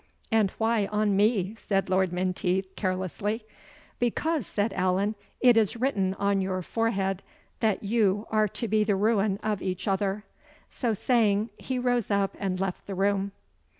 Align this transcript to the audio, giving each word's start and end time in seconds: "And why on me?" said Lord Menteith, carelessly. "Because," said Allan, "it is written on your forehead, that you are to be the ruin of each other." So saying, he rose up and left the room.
"And 0.31 0.49
why 0.57 0.87
on 0.87 1.15
me?" 1.15 1.53
said 1.59 1.87
Lord 1.87 2.11
Menteith, 2.11 2.75
carelessly. 2.75 3.45
"Because," 3.99 4.47
said 4.47 4.73
Allan, 4.73 5.13
"it 5.41 5.55
is 5.57 5.77
written 5.77 6.15
on 6.15 6.41
your 6.41 6.63
forehead, 6.63 7.21
that 7.59 7.83
you 7.83 8.25
are 8.31 8.47
to 8.47 8.67
be 8.67 8.83
the 8.83 8.95
ruin 8.95 9.37
of 9.43 9.61
each 9.61 9.87
other." 9.87 10.23
So 10.71 10.95
saying, 10.95 11.51
he 11.55 11.77
rose 11.77 12.09
up 12.09 12.35
and 12.39 12.59
left 12.59 12.87
the 12.87 12.95
room. 12.95 13.31